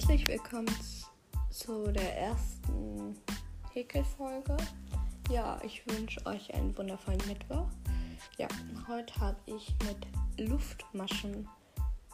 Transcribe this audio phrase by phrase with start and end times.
[0.00, 0.74] herzlich willkommen
[1.50, 3.14] zu der ersten
[3.74, 4.56] Häkelfolge.
[5.30, 7.68] Ja, ich wünsche euch einen wundervollen Mittwoch.
[8.38, 8.48] Ja,
[8.88, 11.46] heute habe ich mit Luftmaschen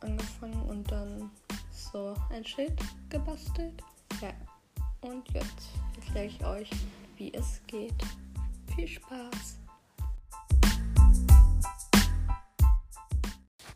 [0.00, 1.30] angefangen und dann
[1.70, 2.80] so ein Schild
[3.10, 3.80] gebastelt.
[4.20, 4.32] Ja,
[5.02, 6.70] und jetzt erkläre ich euch,
[7.16, 7.94] wie es geht.
[8.74, 9.58] Viel Spaß!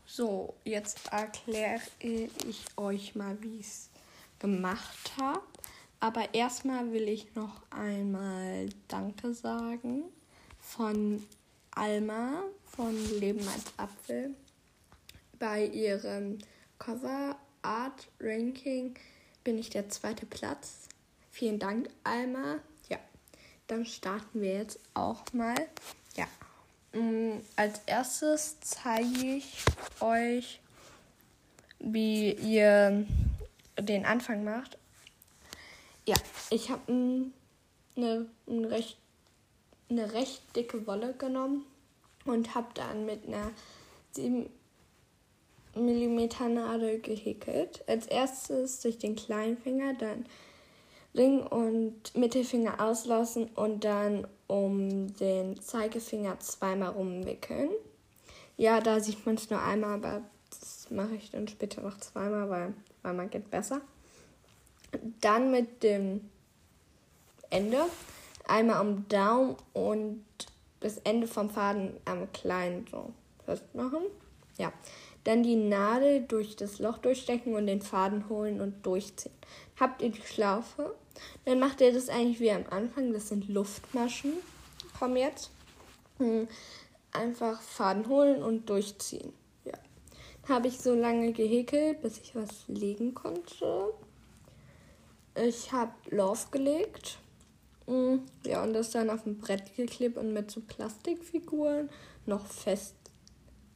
[0.04, 3.91] So, jetzt erkläre ich euch mal, wie es
[4.42, 5.40] gemacht habe.
[6.00, 10.02] Aber erstmal will ich noch einmal Danke sagen
[10.58, 11.26] von
[11.70, 14.34] Alma von Leben als Apfel.
[15.38, 16.38] Bei ihrem
[16.78, 18.94] Cover Art Ranking
[19.44, 20.88] bin ich der zweite Platz.
[21.30, 22.58] Vielen Dank, Alma.
[22.90, 22.98] Ja,
[23.68, 25.54] dann starten wir jetzt auch mal.
[26.16, 26.26] Ja,
[26.92, 29.64] Mm, als erstes zeige ich
[30.00, 30.60] euch,
[31.78, 33.06] wie ihr
[33.78, 34.78] den Anfang macht.
[36.06, 36.16] Ja,
[36.50, 38.98] ich habe eine, eine, recht,
[39.88, 41.64] eine recht dicke Wolle genommen
[42.24, 43.50] und habe dann mit einer
[44.12, 44.48] 7
[45.74, 47.84] mm Nadel gehäkelt.
[47.86, 50.26] Als erstes durch den kleinen Finger, dann
[51.14, 57.70] Ring und Mittelfinger auslassen und dann um den Zeigefinger zweimal rumwickeln.
[58.56, 62.48] Ja, da sieht man es nur einmal, aber das mache ich dann später noch zweimal,
[62.48, 63.82] weil zweimal geht besser.
[65.20, 66.30] Dann mit dem
[67.50, 67.84] Ende
[68.46, 70.24] einmal am Daumen und
[70.80, 73.12] das Ende vom Faden am kleinen so
[73.44, 74.02] festmachen.
[74.58, 74.72] Ja.
[75.24, 79.32] Dann die Nadel durch das Loch durchstecken und den Faden holen und durchziehen.
[79.78, 80.96] Habt ihr die Schlaufe?
[81.44, 83.12] Dann macht ihr das eigentlich wie am Anfang.
[83.12, 84.32] Das sind Luftmaschen.
[84.98, 85.50] Komm jetzt.
[86.18, 86.48] Hm.
[87.12, 89.32] Einfach Faden holen und durchziehen.
[90.48, 93.92] Habe ich so lange gehäkelt, bis ich was legen konnte.
[95.34, 97.18] Ich habe Lauf gelegt.
[97.86, 98.22] Hm.
[98.44, 101.90] Ja, und das dann auf ein Brett geklebt und mit so Plastikfiguren
[102.26, 102.94] noch fest,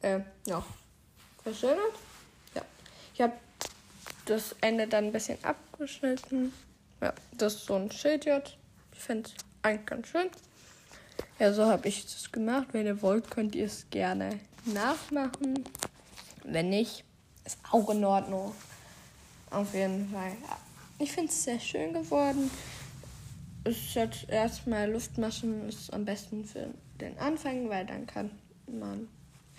[0.01, 0.65] äh, noch
[1.43, 1.93] verschönert.
[2.55, 2.61] Ja.
[3.13, 3.33] Ich habe
[4.25, 6.53] das Ende dann ein bisschen abgeschnitten.
[7.01, 8.57] Ja, das ist so ein Schild jetzt.
[8.93, 10.29] Ich finde es eigentlich ganz schön.
[11.39, 12.67] Ja, so habe ich das gemacht.
[12.71, 15.63] Wenn ihr wollt, könnt ihr es gerne nachmachen.
[16.49, 17.03] Wenn nicht,
[17.45, 18.53] ist auch in Ordnung.
[19.51, 20.31] Auf jeden Fall.
[20.97, 22.49] Ich finde es sehr schön geworden.
[23.65, 28.31] Ist jetzt erstmal Luftmaschen ist am besten für den Anfang, weil dann kann
[28.65, 29.09] man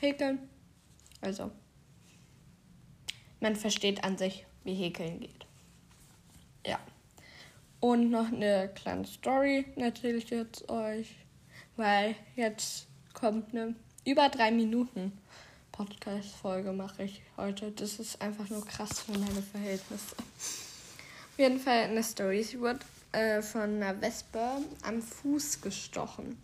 [0.00, 0.38] häkeln.
[1.20, 1.50] Also,
[3.40, 5.46] man versteht an sich, wie häkeln geht.
[6.66, 6.78] Ja.
[7.80, 11.16] Und noch eine kleine Story erzähle ich jetzt euch,
[11.76, 13.74] weil jetzt kommt eine
[14.06, 15.12] über drei Minuten
[15.78, 17.70] Podcast-Folge mache ich heute.
[17.70, 20.16] Das ist einfach nur krass für meine Verhältnisse.
[20.16, 22.42] Auf jeden Fall eine Story.
[22.42, 22.80] Sie wurde
[23.12, 26.36] äh, von einer Wespe am Fuß gestochen.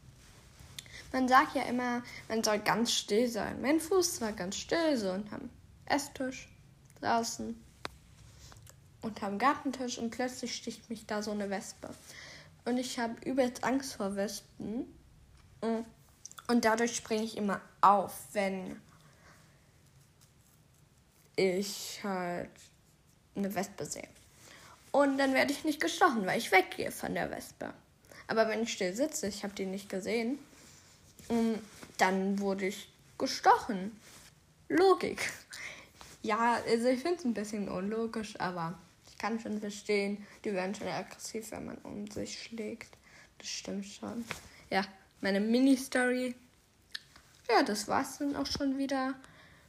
[1.13, 3.61] Man sagt ja immer, man soll ganz still sein.
[3.61, 5.51] Mein Fuß war ganz still so und am
[5.87, 6.49] Esstisch
[7.01, 7.61] saßen
[9.03, 11.91] unterm Gartentisch und plötzlich sticht mich da so eine Wespe.
[12.67, 14.87] Und ich habe übelst Angst vor Wespen.
[15.61, 18.81] Und dadurch springe ich immer auf, wenn
[21.37, 22.51] ich halt
[23.35, 24.09] eine Wespe sehe.
[24.93, 27.73] Und dann werde ich nicht gestochen, weil ich weggehe von der Wespe.
[28.27, 30.39] Aber wenn ich still sitze, ich habe die nicht gesehen,
[31.99, 33.99] dann wurde ich gestochen.
[34.69, 35.31] Logik.
[36.23, 38.79] Ja, also ich finde es ein bisschen unlogisch, aber
[39.25, 42.91] kann schon verstehen, die werden schon aggressiv, wenn man um sich schlägt.
[43.39, 44.23] Das stimmt schon.
[44.69, 44.85] Ja,
[45.23, 46.35] meine Mini-Story.
[47.49, 49.15] Ja, das war's dann auch schon wieder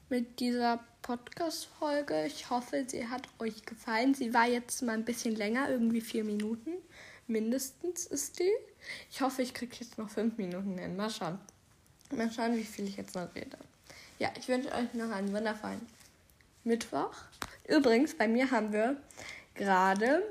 [0.09, 2.25] mit dieser Podcast-Folge.
[2.25, 4.13] Ich hoffe, sie hat euch gefallen.
[4.13, 6.71] Sie war jetzt mal ein bisschen länger, irgendwie vier Minuten.
[7.27, 8.51] Mindestens ist die.
[9.09, 10.95] Ich hoffe, ich kriege jetzt noch fünf Minuten hin.
[10.95, 11.39] Mal schauen.
[12.11, 13.57] Mal schauen, wie viel ich jetzt noch rede.
[14.19, 15.81] Ja, ich wünsche euch noch einen wundervollen
[16.63, 17.13] Mittwoch.
[17.67, 18.97] Übrigens, bei mir haben wir
[19.55, 20.21] gerade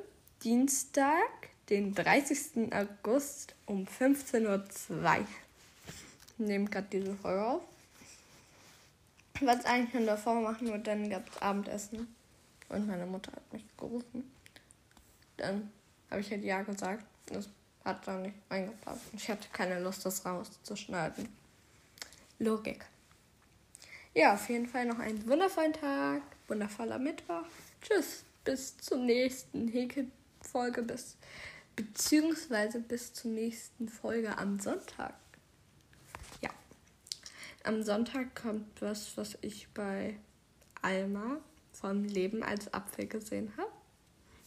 [0.43, 1.29] Dienstag,
[1.69, 2.73] den 30.
[2.73, 4.65] August um 15.02 Uhr.
[5.19, 7.63] Ich nehme gerade diese Folge auf.
[9.41, 12.15] Wollte es eigentlich schon davor machen und dann gab es Abendessen.
[12.69, 14.31] Und meine Mutter hat mich gerufen.
[15.37, 15.71] Dann
[16.11, 17.05] habe ich halt Ja gesagt.
[17.27, 17.49] Das
[17.85, 19.03] hat dann nicht eingepasst.
[19.13, 21.29] Ich hatte keine Lust, das rauszuschneiden.
[22.39, 22.85] Logik.
[24.15, 26.23] Ja, auf jeden Fall noch einen wundervollen Tag.
[26.47, 27.47] Wundervoller Mittwoch.
[27.83, 31.17] Tschüss bis zur nächsten Häkelfolge, bis,
[31.75, 35.15] beziehungsweise bis zur nächsten Folge am Sonntag.
[37.67, 40.17] Am Sonntag kommt was, was ich bei
[40.83, 41.39] Alma
[41.73, 43.73] vom Leben als Apfel gesehen habe.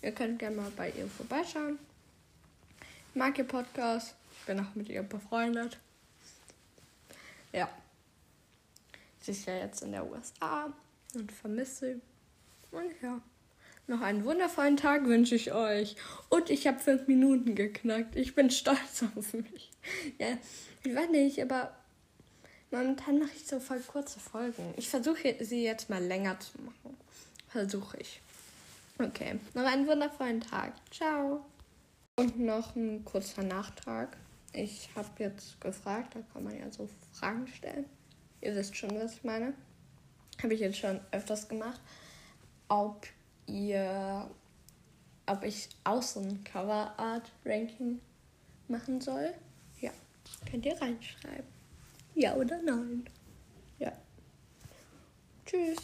[0.04, 1.80] Ihr könnt gerne mal bei ihr vorbeischauen.
[3.10, 4.16] Ich mag ihr Podcast.
[4.40, 5.80] Ich bin auch mit ihr befreundet.
[7.52, 7.68] Ja.
[9.19, 10.72] Sie ist ja jetzt in der USA
[11.16, 12.02] und vermisse sie.
[12.72, 13.19] Und ja.
[13.88, 15.96] Noch einen wundervollen Tag wünsche ich euch.
[16.30, 18.16] Und ich habe fünf Minuten geknackt.
[18.16, 19.72] Ich bin stolz auf mich.
[20.19, 20.38] Ja,
[20.84, 21.75] ich weiß nicht, aber
[22.72, 24.74] momentan mache ich so voll kurze Folgen.
[24.78, 26.98] Ich versuche sie jetzt mal länger zu machen.
[27.48, 28.22] Versuche ich.
[29.00, 30.74] Okay, noch einen wundervollen Tag.
[30.92, 31.46] Ciao.
[32.16, 34.18] Und noch ein kurzer Nachtrag.
[34.54, 37.86] Ich habe jetzt gefragt, da kann man ja so Fragen stellen.
[38.42, 39.54] Ihr wisst schon, was ich meine.
[40.42, 41.80] Habe ich jetzt schon öfters gemacht.
[42.69, 43.06] Ob
[43.46, 44.30] ihr,
[45.28, 48.00] ob ich außen Cover Art Ranking
[48.68, 49.34] machen soll.
[49.80, 49.92] Ja,
[50.50, 51.56] könnt ihr reinschreiben.
[52.19, 53.06] Ja oder nein.
[53.78, 53.92] Ja.
[55.46, 55.78] Tschüss.